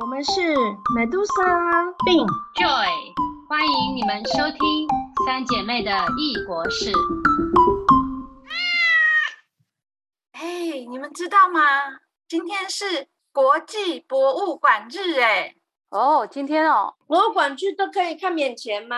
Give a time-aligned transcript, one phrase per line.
[0.00, 0.40] 我们是
[0.96, 2.88] Medusa 并 Joy，
[3.48, 4.88] 欢迎你们收听
[5.26, 6.92] 三姐妹的异国事。
[10.32, 11.60] 哎，你们知道吗？
[12.28, 15.54] 今天是国际博物馆日哎。
[15.90, 18.96] 哦，今天哦，博物馆去都可以看免钱吗？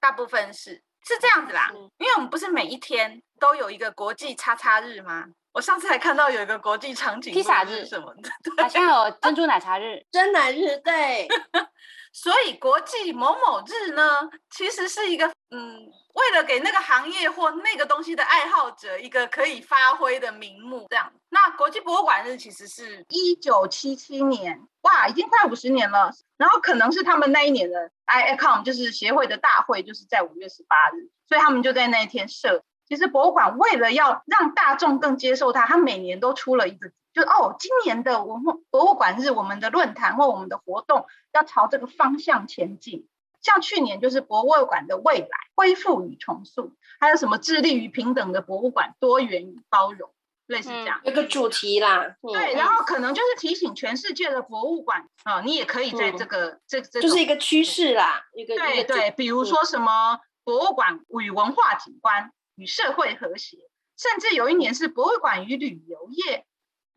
[0.00, 5.24] 大部分是是这样子啦，因为我们不是每一天都有一个国际叉叉日吗？
[5.52, 11.26] 我上次还看到有一个国际场景披萨日什么的，好像有珍珠奶茶日、真奶日，对。
[12.12, 21.10] 所以国际某某日呢，其实是一个嗯，为了给那个行业或那个东西的爱好者一个可以发挥的名目，这样。
[21.30, 26.12] 那国际博物馆日其实是一九七七年，哇，已经快五十年了。
[26.36, 32.62] 然后可能是他们那一年的 IACOM 就是协会的大会，就是在五月十八日，所以他们就在那一天设。
[32.86, 43.08] 其实博物馆为了要让大众更接受它，它每年都出了一个，就哦，今年的文化博物馆日，我们的论坛或我们的活动要朝这个方向前进。
[43.42, 50.10] 像去年就是博物馆的未来恢复与重塑，还有什么致力于平等的博物馆多元与包容，
[50.46, 52.16] 类似这样一个主题啦。
[52.22, 62.32] 对，然后可能就是提醒全世界的博物馆啊，你也可以在这个这这就是一个趋势啦，一个对对，比如说什么博物馆与文化景观。
[62.60, 63.56] 与社会和谐，
[63.96, 66.44] 甚至有一年是博物馆与旅游业，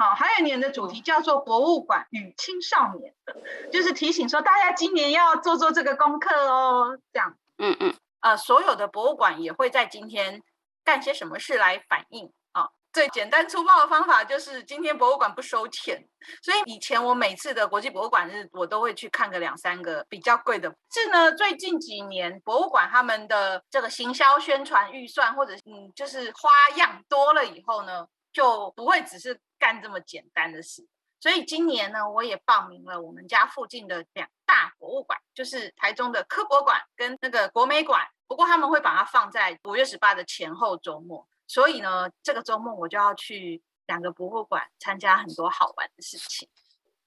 [0.02, 3.36] 好，还有一年的主题叫做博物馆与青少年的，
[3.72, 10.42] 就是提醒说大家今年要做做这个功课哦，这样，嗯嗯，呃，所有的博物馆也会在今天
[10.84, 12.70] 干些什么事来反映啊。
[12.92, 16.04] 最简单粗暴的方法就是今天博物馆不收钱，
[16.42, 20.74] 所以以前我每次的国际博物馆日，我都会去看个两三个比较贵的。
[20.92, 30.88] 是呢，最近几年博物馆他们的这个行销宣传预算或者嗯，就是花样多了以后呢，就不会只是干这么简单的事。
[31.20, 38.08] 所以今年呢，我也报名了我们家附近的两大博物馆，就是台中的科博馆跟那个国美馆。
[38.28, 41.28] 不过他们会把它放在五月十八的前后周末。
[41.48, 46.50] 所以呢，这个周末我就要去两个博物馆参加很多好玩的事情，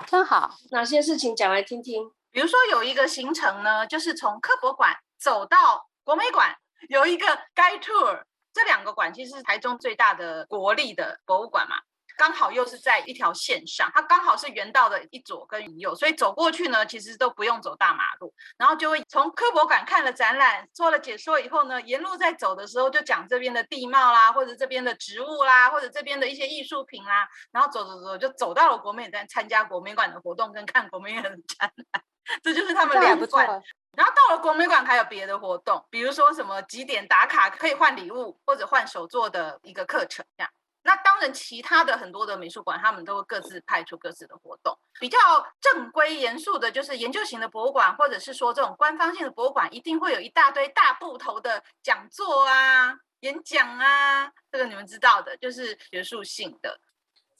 [0.06, 0.54] 真好。
[0.70, 2.12] 哪些事情讲来听听？
[2.30, 6.54] 比如说有一个行程呢，就是从科博馆走到国美馆，
[6.88, 8.22] 有一个 guide tour。
[8.54, 11.76] 这两个馆其实是台中最大的国立的博物馆嘛。
[12.16, 32.04] 刚好又是在一条线上，它刚好是原道的一左跟一右，所以走过去呢，其实都不用走大马路，然后就会从科博馆看了展览，做了解说以后呢，沿路在走的时候就讲这边的地貌啦，或者这边的植物啦，或者这边的一些艺术品啦，然后走走走就走到了国美馆，参加国美馆的活动跟看国美馆的展览，
[32.44, 33.60] 这就是他们两馆。
[33.96, 40.50] 然后到了国美馆还有别的活动，比如说什么几点打卡可以换礼物或者换手作的一个课程这样。
[40.86, 44.78] 那当然，其他的很多的美术馆，他们都会各自派出各自的活动。
[45.00, 45.18] 比较
[45.58, 56.78] 正规严肃的，就是研究型的博物馆，或者是说这种官方性的博物馆，一定会有一大堆大部头的讲座啊、演讲啊，这个你们知道的，就是学术性的。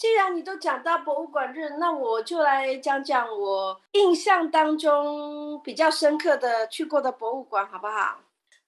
[0.05, 8.19] 既然你都讲到博物馆日，那我就来讲讲我印象当中比较深刻的去过的博物馆，好不好？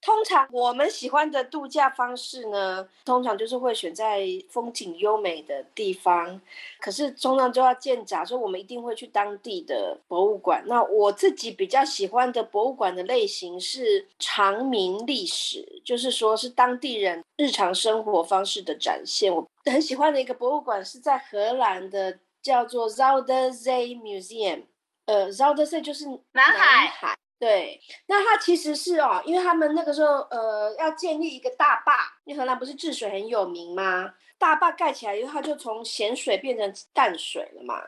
[0.07, 6.41] 通常我们喜欢的度假方式呢，通常就是会选在风景优美的地方。
[6.79, 10.63] 可是通常就要见假，所以我们一定会去当地的博物馆。
[10.69, 19.35] 那我自己比较喜欢的博物馆的类型是长明历史，就是说是当地人日常生活方式的展现。
[19.35, 24.63] 我很喜欢的一个博物馆是在荷兰的，叫做 Zuiderzee Museum。
[25.07, 27.17] 呃，Zuiderzee 就是南海。
[27.39, 31.93] 对，那它其实是哦，因为他们那个时候呃要建立一个大坝，
[32.25, 34.15] 因为荷兰不是治水很有名吗？
[34.39, 37.83] 大坝盖起来以后，它就从咸水变成淡水了嘛。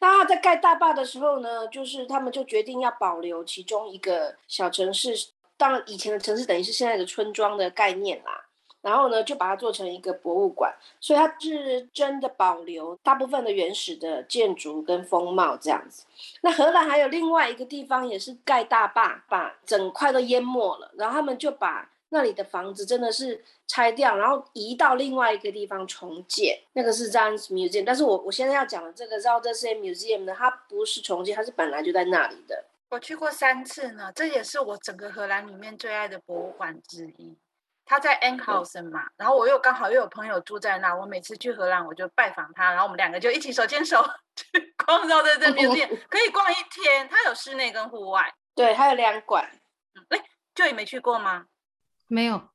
[0.00, 5.14] 那他在盖大坝的时候呢，就是他们就决定要保留其中一个小城市，
[5.56, 8.46] 当然以前的城市等于是现在的村庄的概念啦。
[8.82, 16.04] 然后呢，就把它做成一个博物馆，所以它是真的保留大部分的原始的建筑跟风貌这样子。
[16.42, 26.58] 那荷兰还有另外一个地方也是盖大坝，把整块都淹没了，然后他们就把那里的房子真的是拆掉，然后移到另外一个地方重建。
[26.72, 32.64] 那个是 Zans Museum，但是我我现在要讲的这个 Zaltse Museum 呢，它不是重建，它是本来就在那里的。
[32.88, 37.36] 我去过三次呢，这也是我整个荷兰里面最爱的博物馆之一。
[37.84, 44.04] 他在 e n h o u s e n 嘛，然后我又刚好又有朋友住在那，我每次去荷兰我就拜访他，然后我们两个就一起手牵手
[44.36, 47.08] 去逛绕在这边店， 可以逛一天。
[47.08, 49.50] 他有室内跟户外，对，还有两馆。
[50.08, 50.24] 哎，
[50.54, 51.46] 就你没去过吗？
[52.06, 52.48] 没有。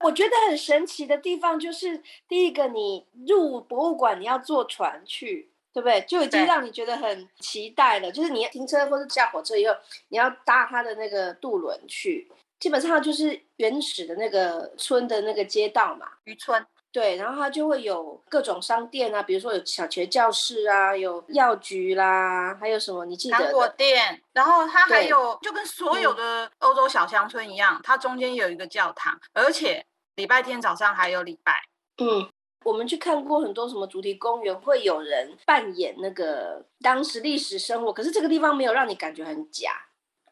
[0.00, 6.00] 我觉得很神奇的地方就是，第一个，你入博物馆你要坐船去，对不对？
[6.02, 8.10] 就已经让你觉得很期待了。
[8.10, 9.76] 就是你停车或者下火车以后，
[10.08, 16.06] 你要搭他的那个渡轮去，基本上就是原始的那个村的那个街道嘛。
[16.24, 23.66] 渔村，对，然后它就会有各种商店啊，比如说有小学教室啊，有药局啦，还有什么你记得糖果？
[23.68, 29.84] 店，然后它还有就跟所有嗯的欧洲小乡村一样，它中间有一个教堂，而且
[30.16, 31.64] 礼拜天早上还有礼拜。
[32.02, 32.28] 嗯，
[32.64, 39.72] 我们去看过很多什么主题公园，会有人扮演那个当时历史生活，可是这个地方没有让你感觉很假。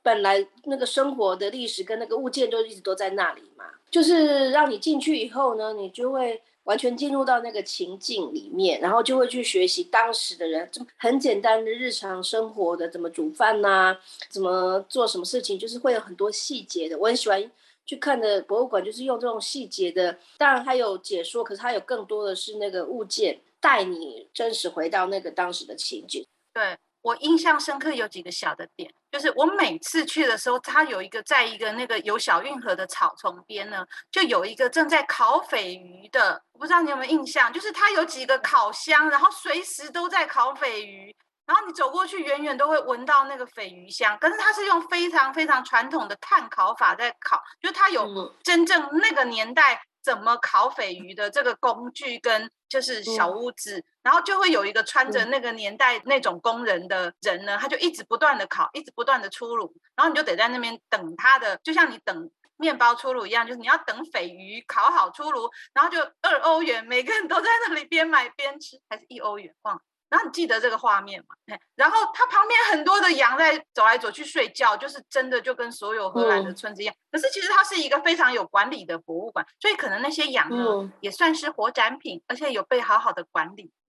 [0.08, 13.98] 本来那个生活的历史跟那个物件都一直都在那里嘛，就是让你进去以后呢，你就会完全进入到那个情境里面，然后就会去学习当时的人，这么很简单的日常生活的怎么煮饭呐、
[14.30, 16.96] 怎么做什么事情，就是会有很多细节的。
[16.96, 17.50] 我很喜欢
[17.84, 26.24] 去看的博物馆，就是用这种细节的，当然还有解说，可是它有更多的是那个物件带你真实回到那个当时的情景。
[26.54, 41.14] 对我印象深刻有几个小的点，就是我每次去的时候，它有一个在一个那个有小运河的草丛边呢，就有一个正在烤鲱鱼的，我不知道你有没有印象，就是它有几个烤箱，然后随时都在烤鲱鱼。
[41.46, 62.30] 然后你走过去，远远都会闻到那个鲱鱼香，可是它是用非常非常传统的炭烤法在烤，就它有嗯真正那个年代怎么烤鲱鱼的这个工具跟就是小屋子，然后就会有一个穿着嗯那个年代那种工人的人呢，他就一直不断的烤，一直不断的出炉，然后你就得在那边等他的，就像你等。
[62.60, 69.82] 面包出炉一样，就是你要等鲱鱼烤好出炉，然后就二欧元，每个人都在那里边买边吃，还是一欧元忘了。
[70.10, 71.56] 然后你记得这个画面嘛？
[71.74, 76.94] 然后它旁边很多的羊在走来走去睡觉，就是真的就跟所有荷兰的嗯村子一样。
[77.12, 83.70] 可是其实它是一个非常有管理的博物馆，所以可能那些羊呢、嗯也算是活展品，而且有被好好的管理，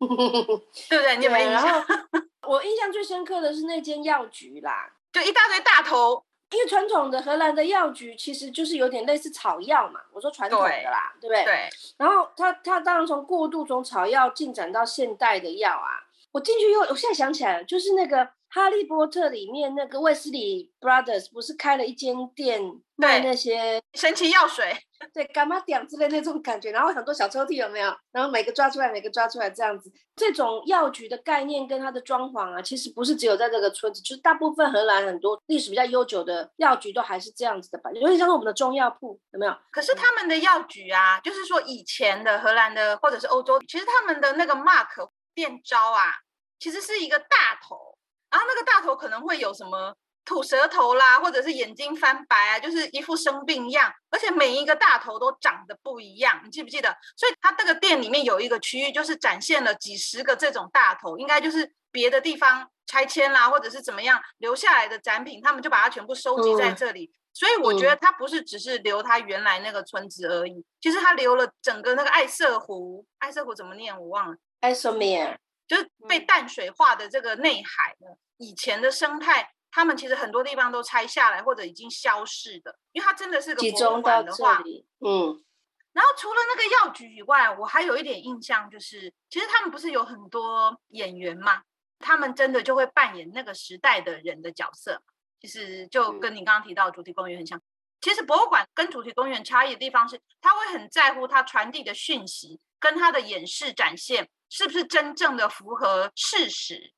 [0.90, 1.18] 对不对？
[1.18, 1.86] 你有没有，印象？
[2.48, 11.44] 我印象最深刻的是那间药局啦，就一大堆大头，因为传统的荷兰的药局其实就是有点类似草药嘛，我说传统的啦，对不对？
[11.46, 16.02] 对，然后它它当然从过渡从草药进展到现代的药啊，
[16.32, 18.18] 我进去以后，我现在想起来了，就是那个
[18.50, 22.62] 《哈利波特》里面那个卫斯理 Brothers 不是开了一间店
[22.96, 24.76] 卖那些神奇药水，
[25.14, 27.92] 对干妈点之类那种感觉，然后很多小抽屉有没有？
[28.12, 39.56] 然后每个抓出来，每个抓出来这样子，这种药局的概念跟它的装潢啊，其实不是只有在这个村子，就是大部分荷兰很多历史比较悠久的药局都还是这样子的吧，有点像是我们的中药铺，有没有？
[39.72, 46.12] 可是他们的药局啊，就是说以前的荷兰的或者是欧洲，其实他们的那个 mark 店招啊，
[46.60, 47.98] 其实是一个大头，
[48.30, 49.96] 然后那个大头可能会有什么
[50.26, 56.94] 吐舌头啦，或者是眼睛翻白啊，就是一副生病样，而且每一个大头都长得不一样，你记不记得？
[57.16, 67.10] 所以它这个店里面有一个区域，就是展现了几十个这种大头，应该就是别的地方拆迁啦，或者是怎么样留下来的展品，他们就把它全部收集在嗯这里。
[67.32, 78.08] 所以我觉得他不是只是留他原来那个村子而已，其实他留了整个那个爱色湖，爱色湖怎么念我忘了，o m e r 就是被嗯淡水化的这个内海呢，
[78.38, 85.44] 以前的生态，他们其实很多地方都拆下来或者已经消逝的，因为它真的是个集博物的话，里，嗯
[85.92, 91.64] 然后除了那个药局以外，我还有一点印象，就是其实他们不是有很多演员吗，
[92.00, 95.02] 他们真的就会扮演那个时代的人的角色。
[95.42, 97.62] 其实就嗯跟你刚刚提到主题公园很像。
[98.02, 106.94] 其实博物馆跟主题公园差异的地方是，他会很在乎它传递的讯息跟它的演示展现是不是真正的符合事实。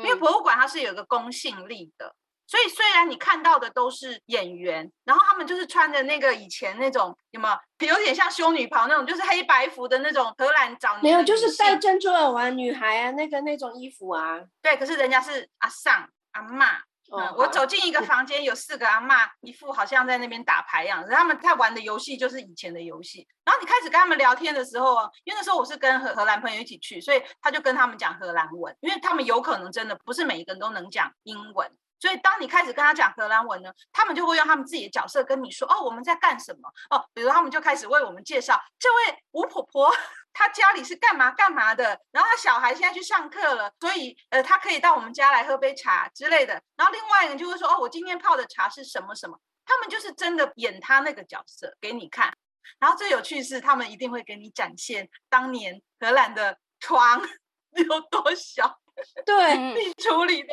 [0.00, 2.14] 因为嗯博物馆它是有一个公信力的，
[2.46, 7.46] 所以虽然你看到的都是演员，然后他们就是穿着那个以前那种有没
[7.80, 14.40] 有有点像修女袍那种，就是黑白服的那种荷兰早年没有，就是戴珍珠耳环女孩啊，那个那种衣服啊。
[14.62, 16.80] 对，可是人家是阿桑阿嬷。
[17.36, 21.10] 我走进一个房间，有四个阿嬷，一副好像在那边打牌样子。
[21.10, 23.26] 他们在玩的游戏就是以前的游戏。
[23.44, 31.70] 然后你开始跟他们聊天的时候啊，因为那时候我是跟荷荷兰朋友一起去，所以他就跟他们讲荷兰文，因为他们有可能真的不是每一个人都能讲英文。
[31.98, 39.90] 所以当你开始跟他讲荷兰文呢，他们就会用他们自己的角色跟你说哦我们在干什么哦，比如他们就开始为我们介绍这位吴婆婆，
[40.32, 46.60] 她家里是干嘛干嘛的，然后她小孩现在去上课了，所以呃她可以到我们家来喝杯茶之类的。
[46.76, 52.36] 然后另外一个人就会说哦我今天泡的茶是什么什么，他们就是真的演他那个角色给你看。
[52.78, 57.22] 然后最有趣是他们一定会给你展现当年荷兰的床
[57.70, 58.80] 有多小，
[59.24, 60.52] 对，嗯 你处理的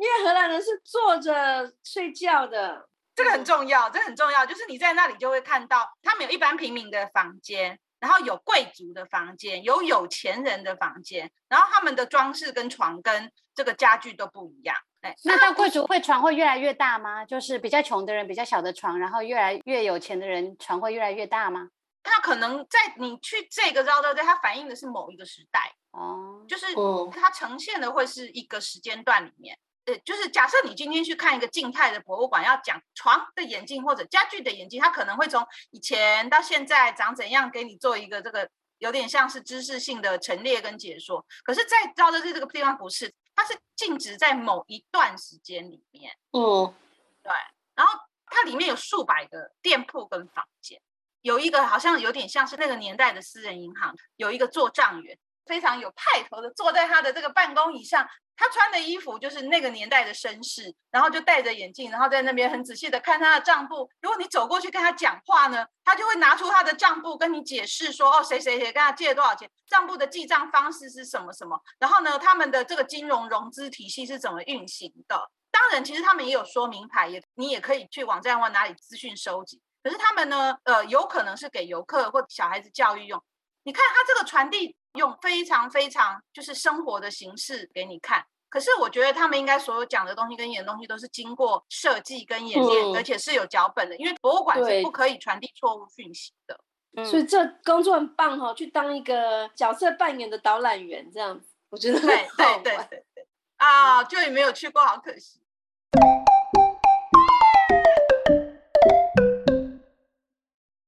[0.00, 14.74] 因为荷兰人是坐着睡觉的，这个很重要，这个很重要，就是你在那里就会看到，他们有一般平民的房间，然后有贵族的房间，有有钱人的房间，然后他们的装饰跟床跟这个家具都不一样。
[15.02, 17.26] 哎，那到贵族会床会越来越大吗？
[17.26, 21.68] 就是比较穷的人比较小的床，然后越来越有钱的人床会越来越大吗？
[22.02, 26.68] 它可能在你去这个绕道队，它反映的是某一个时代哦，就是
[27.12, 29.58] 它呈现的会是一个时间段里面。
[29.86, 41.24] 呃，就是假设你今天去看一个静态的博物馆，要讲床的眼镜或者家具的眼镜，它可能会从以前到现在长怎样，给你做一个这个有点像是知识性的陈列跟解说。
[41.44, 46.12] 可是，在绕道队这个地方不是，它是静止在某一段时间里面。
[46.32, 46.74] 嗯，
[47.22, 47.32] 对。
[47.74, 50.80] 然后它里面有数百个店铺跟房间，
[51.22, 55.18] 有一个好像有点像是那个年代的私人银行，有一个做账员。
[55.46, 58.06] 非常有派头的坐在他的这个办公椅上，
[58.36, 63.90] 他穿的衣服就是那个年代的绅士，然后就戴着眼镜，然后在那边很仔细的看他的账簿。
[64.00, 79.60] 如果你走过去跟他讲话呢，他就会拿出他的账簿跟你解释说：“哦，谁谁谁跟他借了多少钱，账簿的记账方式是什么什么，然后呢，他们的这个金融融资体系是怎么运行的。”当然，其实他们也有说明牌，也你也可以去网站或哪里资讯收集。
[79.82, 83.22] 可是他们呢，呃，有可能是给游客或小孩子教育用。
[83.64, 84.76] 你看他这个传递。
[84.94, 96.58] 用非常非常就是生活的形式给你看，可是我觉得他们应该所有讲的东西跟演的东西都是经过设计跟演练，而且是有脚本的，因为博物馆是不可以传递错误讯息的。
[97.04, 103.26] 所以这工作很棒哈，去当一个角色扮演的导览员这样子，我觉得对对对对对
[103.58, 105.40] 啊，就也没有去过，好可惜。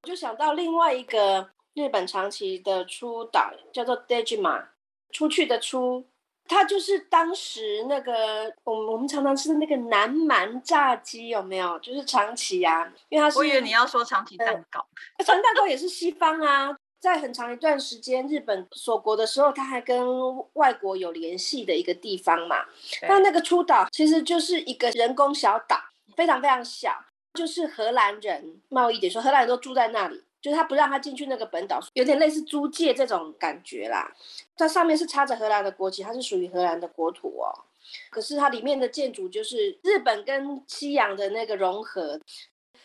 [0.02, 1.50] 我就想到另外一个。
[1.74, 4.66] 日本长崎的出岛叫做 Dejima，
[5.10, 6.04] 出去的出，
[6.46, 11.78] 它就是当时那个我们我们常常吃的那个南蛮炸鸡有没有？
[11.78, 13.38] 就是长崎啊，因为它是。
[13.38, 14.86] 我以为你要说长崎蛋糕，
[15.24, 20.06] 长崎蛋糕也是西方啊，在很长一段时间日本锁国的时候，它还跟
[20.54, 22.66] 外国有联系的一个地方嘛。
[23.08, 25.76] 那那个出岛其实就是一个人工小岛，
[26.16, 26.92] 非常非常小，
[27.34, 30.22] 就是荷兰人贸易点说，荷兰人都住在那里。
[30.42, 34.12] 就是他不让他进去那个本岛，有点类似租界这种感觉啦。
[34.56, 37.54] 它上面是插着荷兰的国旗，它是属于荷兰的国土哦。
[38.10, 42.20] 可是它里面的建筑就是日本跟西洋的那个融合。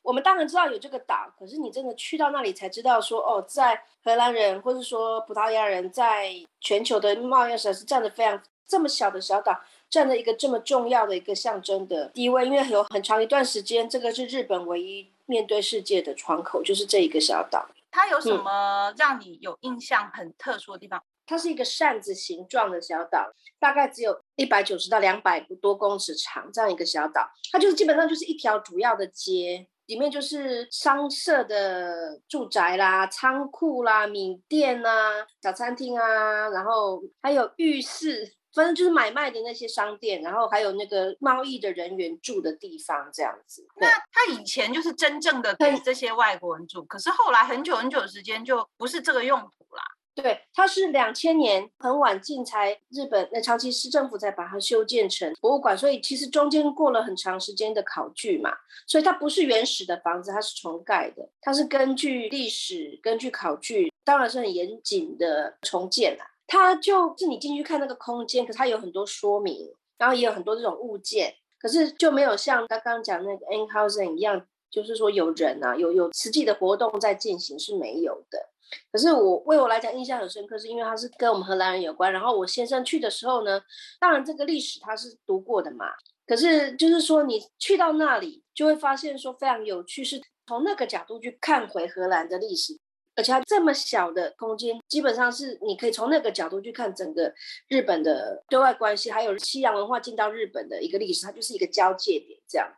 [0.04, 9.60] 我们当然知道有这个岛，可是你真的去到那里才知道说，哦，在荷兰人或者说葡萄牙人在全球的贸易上是占的非常这么小的小岛。
[9.90, 17.70] 占了一个这么重要的一个象征的地位，因为有很长一段时间，这个是日本唯一面对世界的窗口，就是这一个小岛。
[17.92, 21.04] 它有什么让你有印象很特殊的地方？
[21.26, 38.37] 它是一个扇子形状的小岛，大概只有一百九十到两百多公尺长，这样一个小岛，它就是基本上就是一条主要的街，里面就是商社的住宅啦、仓库啦、米店啊、小餐厅啊，然后还有浴室。
[38.54, 43.68] 反正就是买卖的那些商店，然后还有那个贸易的人员住的地方，这样子。
[43.76, 49.84] 那他以前就是真正的给这些外国人住，可是后来很久很久的时间就不是这个用途啦。
[50.16, 58.52] 对，它是两千年很晚进才日本那长崎市政府才把它修建成博物馆，所以其实中间过了很长时间的考据嘛，
[58.88, 66.26] 所以它不是原始的房子，它是重盖的，它是根据历史、根据考据，当然是很严谨的重建啦。
[66.48, 78.50] 它就是你进去看那个空间，可是它有很多说明，然后也有很多这种物件，可是就没有像刚刚讲那个 N Housing 一样，就是说有人啊，有有实际的活动在进行是没有的。
[78.92, 82.12] 可是我为我来讲印象很深刻，是因为它是跟我们荷兰人有关。
[82.12, 83.62] 然后我先生去的时候呢，
[84.00, 85.86] 当然这个历史他是读过的嘛，
[86.26, 92.78] 可是就是说你去到那里就会发现说非常有趣，是从那个角度去看回荷兰的历史。
[93.18, 97.34] 而且它这么小的空间，基本上是你可以从那个角度去看整个
[97.68, 102.40] 日本的对外关系，还有西洋文化进到日本的一个历史，它就是一个交界点。
[102.48, 102.72] 这样，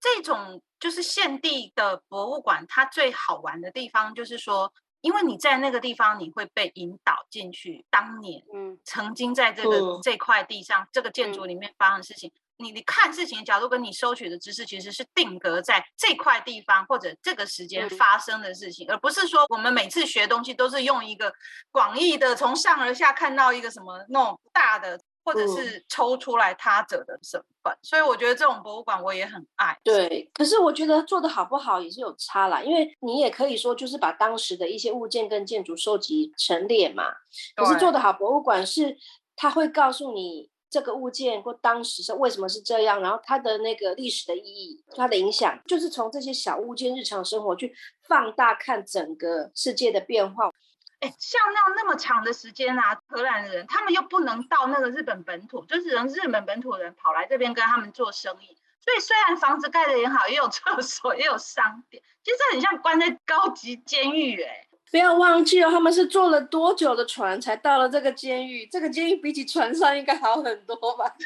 [0.00, 4.72] 这种就是现地的博物馆，它最好玩的地方就是说，
[5.02, 12.32] 因为你在那个地方，你会被引导进去当年，嗯，曾经在这个这块地上这个建筑里面发生的事情。
[12.58, 21.32] 你你看事情的角度跟你收取的知识其实是定格在这块地方或者这个时间发生的事情，而不是说我们每次学东西都是用一个
[21.72, 27.76] 广义的从上而下看到一个什么那种大的，或者是抽出来他者的身份。
[27.82, 29.76] 所以我觉得这种博物馆我也很爱。
[29.82, 37.12] 对，可是我觉得做的好不好也是有差啦，因为你也可以说就是把当时的一些物件跟建筑收集陈列嘛。
[37.56, 38.96] 可是做的好博物馆是
[39.34, 40.53] 他会告诉你。
[40.74, 47.72] 这个物件或当时是为什么是这样，然后它的那个历史的意义、它的影响，就是从这些小物件日常生活去
[48.08, 50.50] 放大看整个世界的变化。
[50.98, 64.66] 哎，像那样那么长的时间啊，荷兰人他们又不能到那个日本本土，就是人日本本土人跑来这边跟他们做生意，所以虽然房子盖的也好，也有厕所，也有商店，其实很像关在高级监狱哎。
[64.94, 68.64] 不要忘记哦，他们是坐了多久的船才到了这个监狱？
[68.64, 71.04] 这个监狱比起船上应该好很多吧？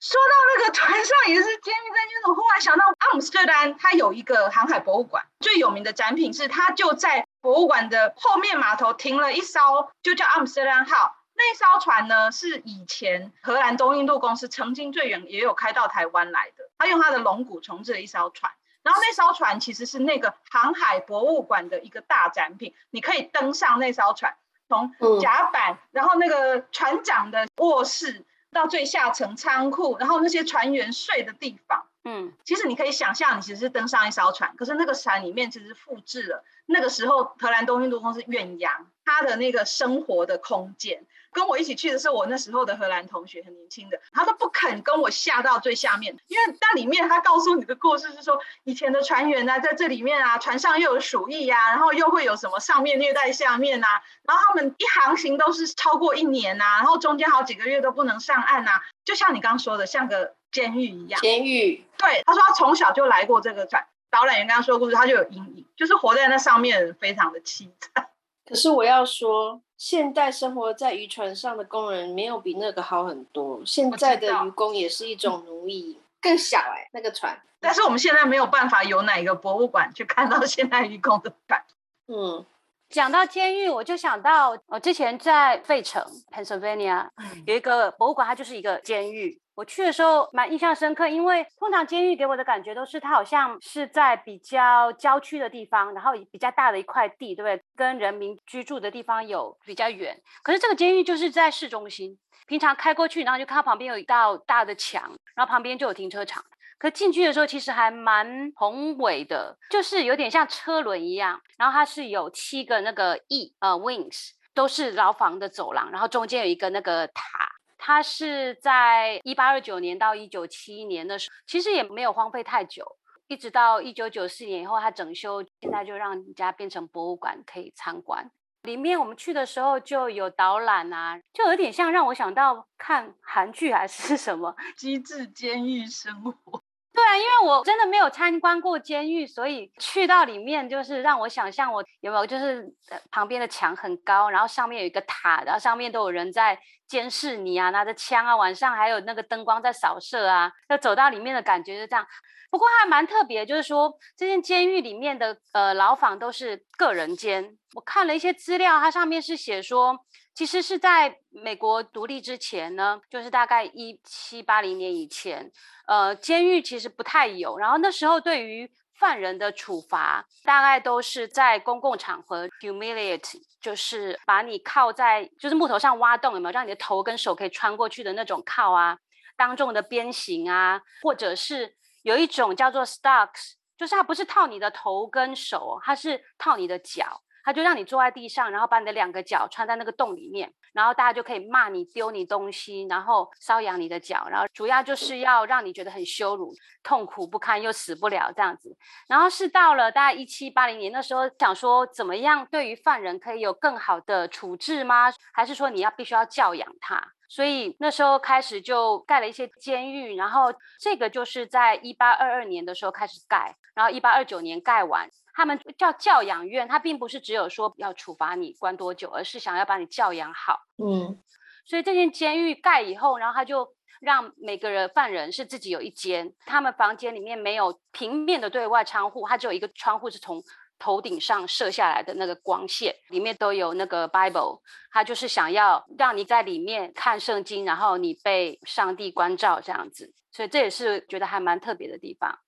[0.00, 9.60] 说到那个船上也是监狱在监狱，我忽然想到阿姆斯特丹，它有一个航海博物馆，最有名的展品是它就在博物馆的后面码头停了一艘，
[10.02, 11.14] 就叫阿姆斯特丹号。
[11.36, 18.50] 那艘船呢是以前荷兰东印度公司曾经最远也有开到台湾来的，他用他的龙骨重置了一艘船。
[18.84, 24.36] 然后那艘船其实是那个航海博物馆的一个大展品，你可以登上那艘船，
[24.68, 28.24] 从甲板，然后那个船长的卧室。
[28.54, 41.04] 到最下层仓库，然后那些船员睡的地方，嗯，其实你可以想象，你其实是登上一艘船，可是那个船里面其实复制了那个时候荷兰东印度公司远洋它的那个生活的空间。
[41.34, 53.86] 跟我一起去的是我那时候的荷兰同学，很年轻的，他都不肯跟我下到最下面，因为那里面他告诉你的故事是说，以前的船员呢，在这里面啊，船上又有鼠疫呀，然后又会有什么上面虐待下面呐，
[54.22, 61.20] 然后他们一航行都是超过一年呐，然后中间好几个月都不能上岸呐，就像你刚刚说的，像个监狱一样。
[61.20, 61.84] 监狱。
[61.98, 68.06] 对，他说他从小就来过这个船，导览员跟他说故事，他就有阴影，就是活在那上面非常的凄惨。
[68.48, 69.60] 可是我要说。
[69.76, 73.60] 现代生活在渔船上的工人没有比那个好很多。
[73.66, 77.38] 现在的渔工也是一种奴役，更小哎，那个船。
[77.60, 81.64] 但是我们现在没有办法有哪个博物馆去看到现代渔工的船。
[82.08, 82.44] 嗯，
[82.90, 87.08] 讲到监狱，我就想到我之前在费城 （Pennsylvania）
[87.46, 89.40] 有一个博物馆，它就是一个监狱。
[89.54, 97.64] 我去的时候蛮印象深刻，因为通常监狱给我的感觉都是它好像是在比较郊区的地方，然后比较大的一块地，对不对？
[97.76, 100.20] 跟人民居住的地方有比较远。
[100.42, 102.18] 可是这个监狱就是在市中心，
[102.48, 105.02] 平常开过去，然后就看到旁边有一道大的墙，
[105.36, 106.44] 然后旁边就有停车场。
[106.76, 111.40] 可进去的时候其实还蛮宏伟的，就是有点像车轮一样。
[111.56, 117.43] 然后它是有七个那个翼呃 wings，都是牢房的走廊，然后中间有一个那个塔。
[117.86, 122.82] 它是在一八二九年到一九七一年的时候，其实也没有荒废太久，
[123.28, 128.30] 一直到一九九四年以后，它整修，现在就让人家变成博物馆可以参观。
[128.62, 136.63] 里面我们去的时候就有导览啊，就有点像让我想到看韩剧还是什么机智监狱生活。
[136.94, 142.72] 对啊，因为我真的没有参观过监狱，所以去到里面就是让我想象我有没有就是
[143.10, 152.06] 旁边的墙很高，然后上面有一个塔，然后上面都有人在监视你啊，拿着枪啊，晚上还有那个灯光在扫射啊，要走到里面的感觉就这样。
[152.48, 157.58] 不过还蛮特别，就是说这间监狱里面的呃牢房都是个人间。
[157.74, 159.98] 我看了一些资料，它上面是写说。
[160.34, 165.50] 其实是在美国独立之前呢，就是大概一七八零年以前，
[165.86, 167.56] 呃，监狱其实不太有。
[167.56, 178.98] 然后那时候对于犯人的处罚，大概都是在公共场合 humiliate，就是把你靠在就是木头上挖洞，有没有让你的头跟手可以穿过去的那种靠啊，
[179.36, 187.20] 当众的鞭刑啊，或者是有一种叫做 stocks，就是它不是套你的头跟手，它是套你的脚。
[187.44, 198.74] 他就让你坐在地上，然后把你的两个脚穿在那个洞里面，然后大家就可以骂你、丢你东西，然后搔痒你的脚，然后主要就是要让你觉得很羞辱、痛苦不堪又死不了这样子。
[199.06, 205.12] 然后是到了大概一七八零年的时候，想说怎么样对于犯人可以有更好的处置吗？
[205.34, 207.06] 还是说你要必须要教养他？
[207.28, 215.08] 所以那时候开始就盖了一些监狱，然后这个就是在一八二二年的时候开始盖，然后一八二九年盖完。
[215.34, 220.60] 他们叫教养院，他并不是只有说要处罚你关多久，而是想要把你教养好。
[220.78, 221.18] 嗯，
[221.66, 223.68] 所以这间监狱盖以后，然后他就
[224.00, 230.42] 让每个人犯人是自己有一间，他们房间里面没有平面的对外窗户，它只有一个窗户是从
[230.78, 242.38] 头顶上射下来的那个光线，里面都有那个 Bible，他就是想要让你在里面看圣经，然后你被上帝关照这样子，所以这也是觉得还蛮特别的地方。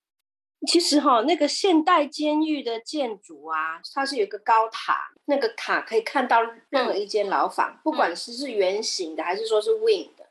[0.66, 10.26] 其实哈，那个现代监狱的建筑啊，它是有一个高塔，那个塔可以看到任何一间牢房，不管是是圆形的还是说是 wing 的。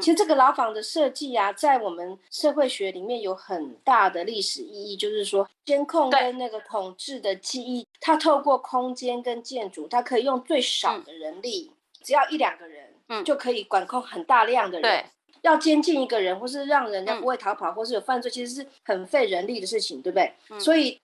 [0.00, 11.72] 其实这个牢房的设计啊，在我们社会学里面有很大的历史意义，就是说监控跟那个统治的记忆，它透过空间跟建筑，它可以用最少的人力，
[12.02, 15.04] 只要一两个人，就可以管控很大量的人。
[15.46, 20.34] 要监禁一个人，或是让人家不会逃跑，或是有犯罪，其实是很费人力的事情，对不对？
[20.58, 21.00] 所以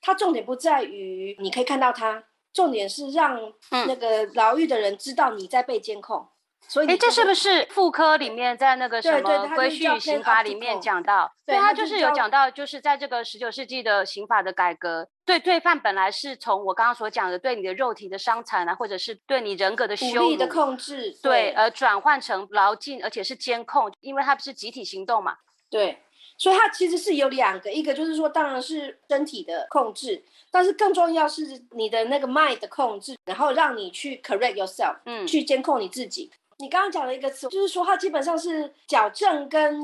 [0.00, 2.22] 它重点不在于你可以看到他，
[2.52, 6.28] 重点是让那个牢狱的人知道你在被监控。
[6.68, 11.32] 所以，哎，这是不是妇科里面在那个什么规训刑法里面讲到？
[11.46, 25.38] 对，他就是有讲到，就是在这个十九世纪的刑法的改革，对罪犯本来是从我刚刚所讲的对你的肉体的伤残啊，或者是对你人格的羞辱的控制，对，而转换成牢禁，而且是监控，因为它不是集体行动嘛。
[25.70, 26.02] 对，
[26.36, 36.30] 所以它其实是有两个，一个就是说，当然是身体的控制，但是更重要是你的那个 mind 的控制，然后让你去 correct yourself，嗯，去监控你自己。
[36.58, 39.80] 你刚刚讲了一个词，就是说它基本上是矫正跟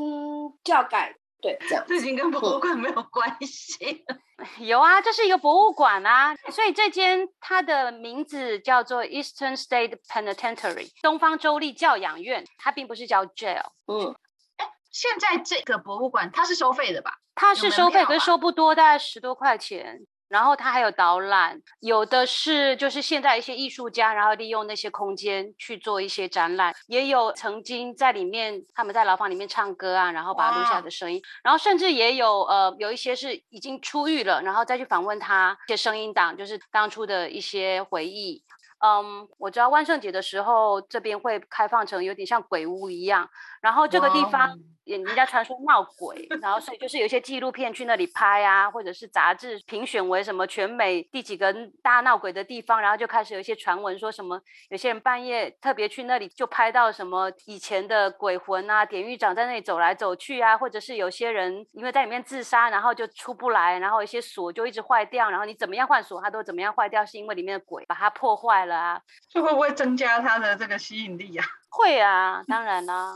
[0.64, 1.84] 教改，对，这样。
[1.86, 4.04] 这已经跟 博物馆没有关系。
[4.58, 13.62] 有啊，这是一个博物馆啊，所以这间它的名字叫做 Eastern State Penitentiary，东方州立教养院，它并不是叫 jail。
[13.86, 14.12] 嗯，
[14.56, 17.18] 哎，现在这个博物馆它是收费的吧？
[17.36, 20.04] 它是收费，可是收不多，大概十多块钱。
[20.34, 38.42] 然后它还有导览，有的是就是现在一些艺术家，然后利用那些空间去做一些展览，也有曾经在里面他们在牢房里面唱歌啊，然后把它录下的声音，然后甚至也有呃有一些是已经出狱了，然后再去访问他一些声音档，就是当初的一些回忆。
[38.84, 43.26] 嗯，我知道万圣节的时候这边会开放成有点像鬼屋一样，
[43.64, 44.56] 然后这个地方。
[44.84, 51.50] 人家传说闹鬼，然后所以就是有一些纪录片去那里拍啊，或者是杂志评选为什么全美第几个
[51.82, 69.00] 大闹鬼的地方，然后就开始有一些传闻说什么有些人半夜特别去那里就拍到什么以前的鬼魂啊，典狱长在那里走来走去啊，或者是有些人因为在里面自杀，然后就出不来，然后一些锁就一直坏掉，然后你怎么样换锁它都怎么样坏掉，是因为里面的鬼把它破坏了啊？
[69.30, 71.46] 这会不会增加它的这个吸引力啊？
[71.70, 73.14] 会啊，当然啦。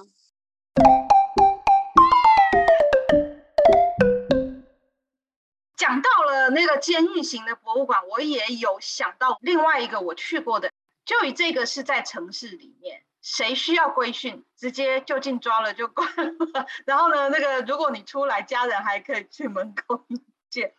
[5.77, 10.71] 讲到了那个监狱型的博物馆，我也有想到另外一个我去过的，
[11.05, 16.67] 就以这个是在城市里面，谁需要规训，直接就近抓了就关了。
[16.85, 20.05] 然后呢，那个如果你出来，家人还可以去门口
[20.51, 20.75] 见。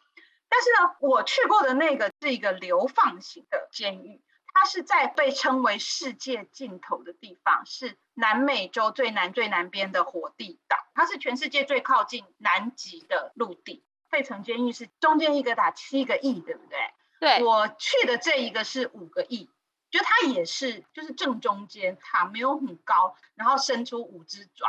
[0.48, 4.22] 但是呢，我去过的那个是一个流放型的监狱，
[4.62, 13.86] 它是在被称为世界尽头的地方，是南美洲最南最南边的火地岛，它是全世界最靠近南极的陆地。
[14.10, 16.78] 费城监狱是中间一个打七个亿，对不对？
[17.22, 19.50] 对，我去的这一个是五个亿，
[19.92, 24.68] 就它也是就是正中间，塔没有很高，然后伸出五只爪。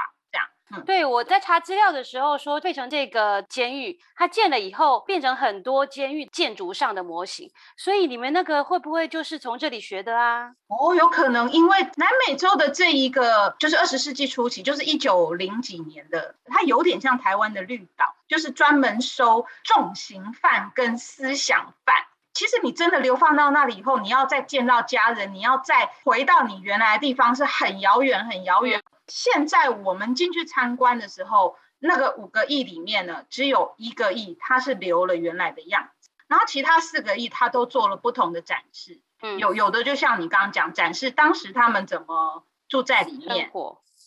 [0.87, 10.53] 对，我在查资料的时候说，费城这个监狱，它建了以后变成很多监狱建筑上的模型，所以你们那个会不会就是从这里学的啊？
[10.69, 21.97] 哦，有可能，因为南美洲的这一个就是二十世纪初期，就是一九零几年的，它有点像台湾的绿岛，就是专门收重刑犯跟思想犯。
[22.33, 28.81] 其实你真的流放到那里以后，你要再见到家人，你要再回到你原来的地方，是很遥远，很遥远。
[29.11, 39.03] 现在我们进去参观的时候，那个五个亿里面呢，只有一个亿它是留了原来的样子，然后其他四个亿它都做了不同的展示。
[39.21, 43.51] 嗯，有有的就像你刚刚讲，展示当时他们怎么住在里面，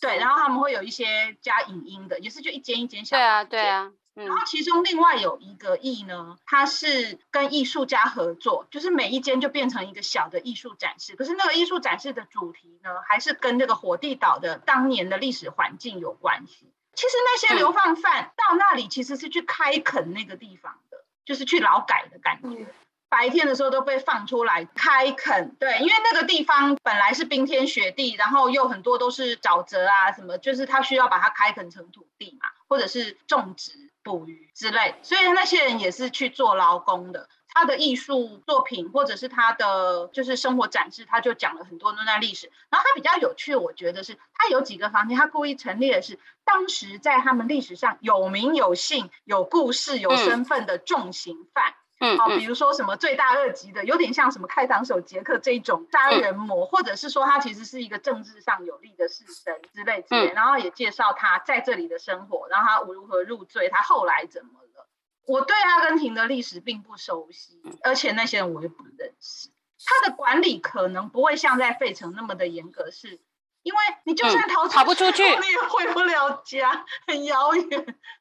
[0.00, 3.16] 对，然后他们会有一些加影音的，也是就一间一间小。
[3.16, 3.92] 对啊，对啊。
[4.14, 11.16] 然后其中另外有一个艺呢，它是跟艺术家合作，就是每一间就变成一个小的艺术展示。
[11.16, 16.70] 可是那个艺术展示的主题呢，还是跟这个火地岛的当年的历史环境有关系。
[16.94, 22.66] 其实那些流放犯到那里其实是去开垦那个地方的，就是去劳改的感觉。
[23.08, 33.90] 白天的时候都被放出来开垦，对，因为那个地方本来是冰天雪地，然后又很多都是沼泽啊什么，就是它需要把它开垦成土地嘛，或者是种植。
[34.04, 37.28] 捕鱼之类，所以那些人也是去做劳工的。
[37.56, 42.50] 他的艺术作品或者是他的就是生活展示，他就讲了很多那段历史。
[42.68, 51.70] 然后他比较有趣，我觉得是他有几个房间，他故意陈列的是当时在他们历史上有名有姓、有故事、有身份的重刑犯。
[51.70, 51.83] 嗯，
[52.18, 64.88] 好，比如说什么罪大恶极的，有点像什么开膛手杰克这种杀人魔，或者是说他其实是一个政治上有利的士绅之类之类，然后也介绍他在这里的生活，然后他如何入罪，他后来怎么了？
[65.26, 69.48] 我对阿根廷的历史并不熟悉，而且那些人我也不认识。
[69.86, 73.20] 他的管理可能不会像在费城那么的严格，是
[73.62, 77.68] 因为你就算逃逃不出去，你也回不了家，很遥远。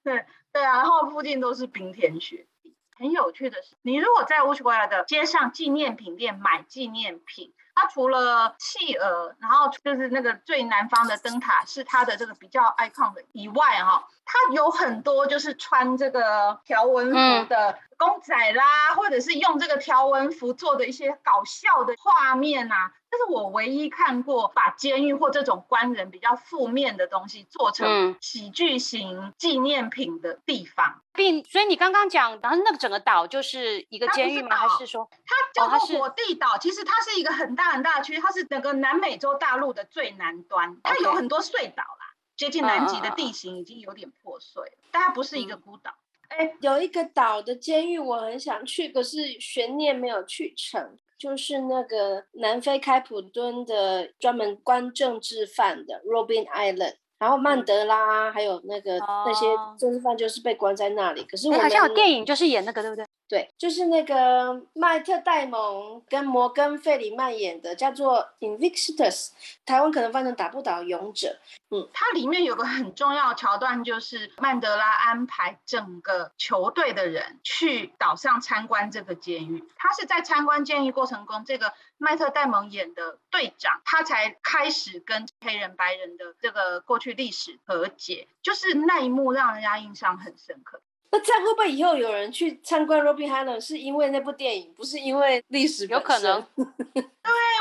[0.04, 2.48] 对对啊，然后附近都是冰天雪。
[2.98, 22.94] 很有趣的是，你如果在乌斯怀亚的街上纪念品店买纪念品，它除了企鹅，然后就是那个最南方的灯塔是它的这个比较 icon 的以外，哈，它有很多就是穿这个条纹服的公仔啦，或者是用这个条纹服做的一些搞笑的画面啊。
[23.12, 31.00] 这是我唯一看过把监狱或这种官人比较负面的东西做成喜剧型纪念品的地方。
[31.14, 34.56] 并所以你刚刚讲，然后那个整个岛就是一个监狱吗？
[34.56, 36.58] 还是说它叫做火地岛？
[36.58, 42.03] 其实它是一个很大很大的区，它是整个南美洲大陆的最南端，它有很多隧岛啦，
[42.36, 45.94] 接近南极的地形已经有点破碎了，但它不是一个孤岛。
[46.30, 50.98] 哎，有一个岛的监狱我很想去，可是悬念没有去成。
[51.16, 59.46] 就是那个南非开普敦的专门关政治犯的 Robin Island，然后曼德拉还有那个那些
[59.80, 61.24] 政治犯就是被关在那里。
[61.24, 63.06] 可是我好像有电影就是演那个，对不对？
[63.34, 69.30] 对，就是那个麦特戴蒙跟摩根费里曼演的，叫做《Invictus》，
[69.66, 71.40] 台湾可能翻成打不倒勇者。
[71.72, 79.68] 嗯，它里面有个很重要的桥段，就是曼德拉安排整个球队的人去岛上参观这个监狱。
[79.78, 90.80] 他是在参观监狱过程中，这个麦特戴蒙演的队长，他才开始跟黑人白人的这个过去历史和解，就是那一幕让人家印象很深刻。
[91.14, 95.86] 那这样会不会以后有人去参观 Robin Island 是因为那部电影，不是因为历史？
[95.86, 96.44] 有可能。
[96.56, 97.04] 对，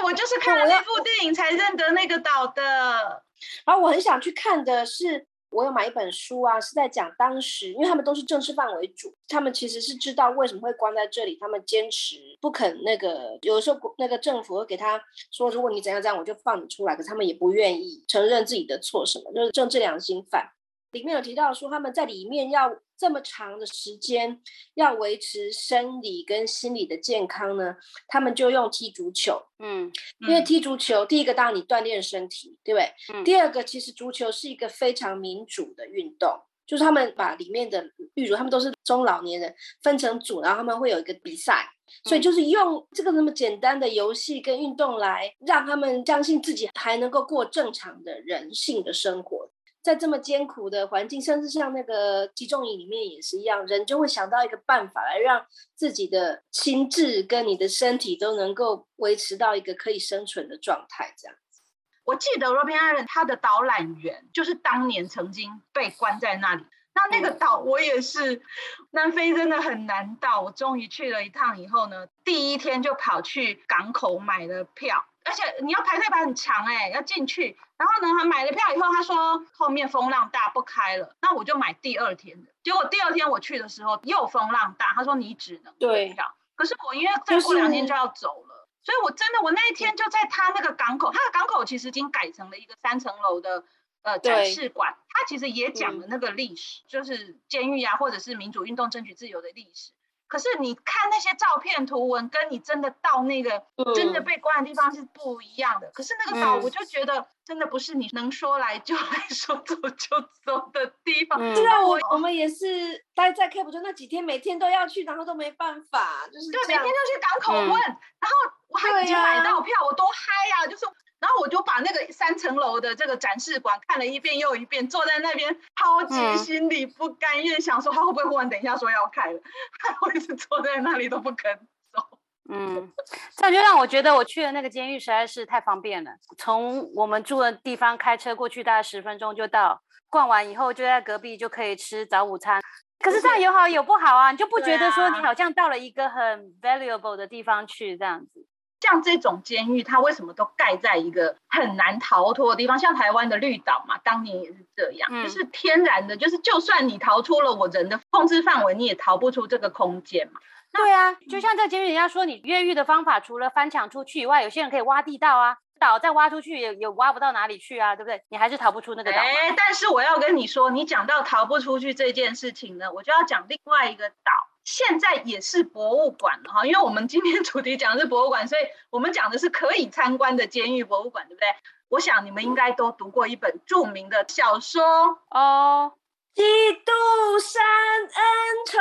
[0.02, 3.22] 我就是看了那部电影才认得那个岛的。
[3.66, 14.98] 然后我很想去看的是，我有买一本书啊，是在讲当时，因为他们都是政治犯为主，他们其实是知道为什么会关在这里，他们坚持不肯那个，有的时候那个政府会给他
[15.30, 20.50] 说，如果你怎样怎样，我就放你出来，可是他们也不愿意承认自己的错，什么就是政治良心犯。
[20.92, 24.40] 里面有提到说，他们在里面要这么长的时间，
[24.74, 27.74] 要维持生理跟心理的健康呢，
[28.06, 29.42] 他们就用踢足球。
[29.58, 32.92] 嗯，因为踢足球，第一个当然你锻炼身体，对不对？
[33.14, 33.24] 嗯。
[33.24, 36.30] 第二个，其实足球是一个非常民主的运动，
[36.66, 41.66] 就是他们把里面的狱卒，他们都是中老年人，分成组，然后他们会有一个比赛，
[42.04, 49.50] 所以就是用这个那么简单的游戏跟运动来让他们相信自己还能够过正常的人性的生活。
[49.82, 61.12] 在这么艰苦的环境，甚至像那个集中营里面也是一样，人就会想到一个办法来让自己的心智跟你的身体都能够维持到一个可以生存的状态。
[61.18, 61.62] 这样子，
[62.04, 66.64] 我记得 Robin Island 他的导览员就是当年曾经被关在那里。
[66.94, 68.42] 那那个岛我也是，
[68.90, 70.42] 南非真的很难到。
[70.42, 75.04] 我终于去了一趟以后呢，第一天就跑去港口买了票。
[75.24, 77.58] 而且你要排队排很长哎，要进去。
[77.76, 82.52] 然后呢，他买了票以后，他说后面风浪大不开了，那我就买第二天的。
[82.62, 86.34] 结果第二天我去的时候又风浪大，他说你只能退票。
[86.54, 93.64] 可是我因为再过两天就要走了，所以我真的我那一天就在他那个港口，他的港口其实已经改成了一个三层楼的
[94.02, 99.90] 呃展示馆，他其实也讲了那个历史，就是监狱啊，或者是民主运动争取自由的历史。
[100.32, 105.90] 可是你看那些照片图文，跟你真的到那个真的被关的地方是不一样的。
[105.92, 111.38] 可是那个岛，我就觉得真的不是你能说来就来说走就走的地方。
[111.38, 120.86] 对啊，我我们也是待在 Cape 就那几天，每天都要去，然后都没办法，就是对，每天都去港口问，然后我还已经买到票，我多嗨呀，就是。
[121.22, 129.40] 然后我就把那个三层楼的这个展示馆看了一遍又一遍，坐在那边，超级心里不甘愿，想说他会不会忽然等一下说要开了，
[130.02, 131.56] 我一直坐在那里都不肯
[131.92, 132.18] 走。
[132.50, 132.92] 嗯，
[133.36, 139.80] 这样就让我觉得我去的那个监狱实在是太方便了，从我们住的地方开车过去大概十分钟就到，
[140.10, 142.60] 逛完以后就在隔壁就可以吃早午餐。
[142.98, 148.44] 可是这样有好有不好啊，你就不觉得说你好像到了一个很 valuable 的地方去这样子？
[148.82, 152.78] 像这种监狱，它为什么都盖在一个很难逃脱的地方？
[152.80, 160.40] 像台湾的绿岛嘛，当年也是这样，就是天然的，就是就算你逃出了我人的控制范围，你也逃不出这个空间嘛。
[160.72, 168.22] 对啊，就像这监狱，人家说你越狱的方法，除了翻墙出去以外，有些人可以挖地道啊，岛再挖出去也也挖不到哪里去啊，对不对？
[168.30, 169.18] 你还是逃不出那个岛。
[169.18, 174.32] 哎，但是我要跟你说，你讲到逃不出去这件事情呢，我就要讲另外一个岛。
[174.72, 181.46] 现在也是博物馆了哈，因为我们今天主题讲的是博物馆，所以我们讲的是可以参观的监狱博物馆，对不对？
[181.90, 184.82] 我想你们应该都读过一本著名的小说
[185.28, 185.92] 哦，
[186.34, 187.62] 《基督山
[188.00, 188.78] 恩仇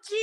[0.00, 0.14] 记》。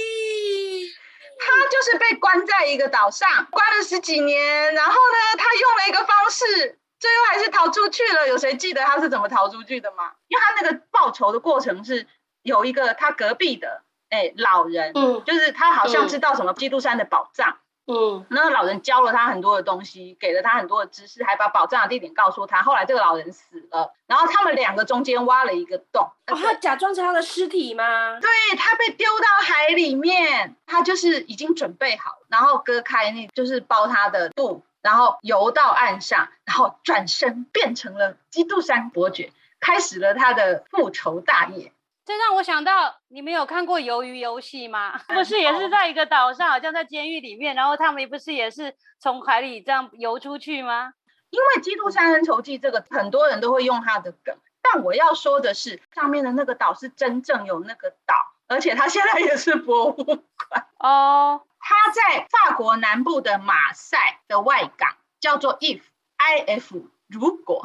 [1.40, 8.28] 他就是被关在一个岛上，关了十几年，然后呢，他用了一个方式，最后还是逃出去了。
[8.28, 10.14] 有谁记得他是怎么逃出去的吗？
[10.30, 12.08] 因为他那个报仇的过程是
[12.42, 13.84] 有一个他隔壁的。
[14.12, 22.62] 哎，老人，嗯，就是他好像知道什么基督山的宝藏，嗯，那个老人教了他很多的东西，给了他很多的知识，还把宝藏的地点告诉他。
[22.62, 28.20] 后来这个老人死了，然后他们两个中间挖了一个洞，哦，他假装成他的尸体吗？
[28.20, 41.72] 对他被丢到海里面，他就是已经准备好，然后割开那就是包他的布，然后游到岸上，然后转身变成了基督山伯爵，开始了他的复仇大业。
[42.04, 45.00] 这让我想到，你们有看过《鱿鱼游戏》吗？
[45.08, 50.94] 嗯不是也是在一个岛上，好像在监狱里面，然后他们不是也是从海里这样游出去吗？
[51.30, 58.16] 因为《基督山恩仇记》这个很多人都会用它的梗，但我要说的是，上面的那个岛是真正有那个岛，
[58.48, 60.68] 而且它现在也是博物馆。
[60.80, 65.82] 哦，它在法国南部的马赛的外港，叫做 if
[66.18, 66.76] i f
[67.12, 67.62] 如果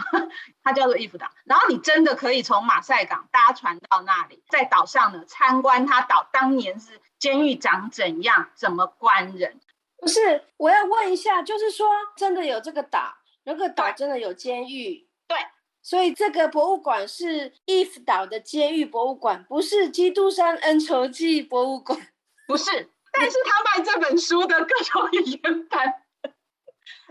[0.62, 9.60] 它叫做伊夫岛，然后你真的可以从马赛港搭船到那里，在岛上呢参观它岛当年是监狱长怎样，怎么关人。
[9.98, 15.08] 不是，我要问一下，就是说真的有这个岛，那个岛真的有监狱？
[15.28, 15.38] 对。
[15.82, 21.96] 所以这个博物馆是伊夫岛的监狱博物馆，不是基督山恩仇记博物馆。
[22.48, 25.94] 不是，但是他卖这本书的各种语言版，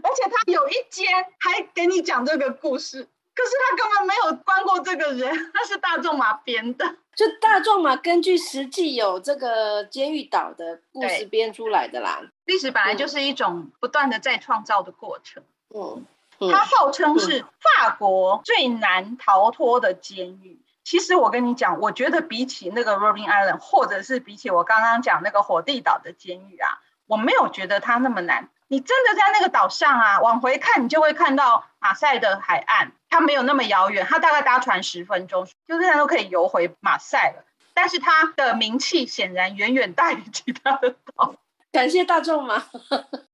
[0.05, 1.07] 而且他有一间
[1.39, 6.95] 还给你讲这个故事，可是他根本没有关过这个人，他是大众马编的。
[7.15, 12.21] 就大众马，根据实际有这个监狱岛的故事编出来的啦。
[12.43, 15.41] 历史本来就是一种不断的再创造的过程。
[15.73, 16.05] 嗯，
[16.51, 17.45] 它号称是
[17.79, 20.59] 法国最难逃脱的监狱。
[20.83, 28.49] 其实我跟你讲，我觉得比起那个 Robin Island，或者是比起我刚刚讲那个火地岛的监狱啊，我没有觉得它那么难。
[28.67, 37.45] 你真的在那个岛上啊，往回看，你就会看到马赛的海岸，它没有那么遥远，它大概搭船十分钟，就这样都可以游回马赛了。
[37.73, 41.35] 但是它的名气显然远远大于其他的岛。
[41.71, 42.65] 感谢大众吗。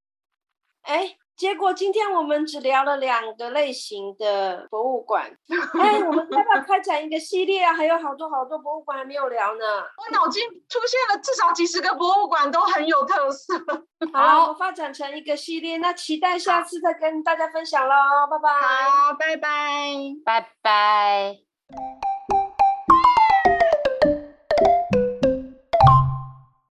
[0.82, 5.26] 哎，结果今天我们只聊了两个类型的博物馆。
[5.82, 7.74] 哎，我们要不要开展一个系列啊？
[7.74, 9.66] 还有好多好多博物馆还没有聊呢。
[9.98, 13.56] 我脑筋出现了至少几十个博物馆，都很有特色。
[14.14, 17.96] 好 发展成一个系列，那期待下次再跟大家分享喽，
[18.30, 18.50] 拜拜。
[18.62, 19.50] 好，拜拜。
[20.24, 21.38] 拜拜。